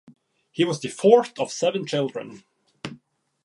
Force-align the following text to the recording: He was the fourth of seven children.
He 0.49 0.65
was 0.65 0.79
the 0.81 0.87
fourth 0.89 1.37
of 1.39 1.51
seven 1.51 1.85
children. 1.85 2.43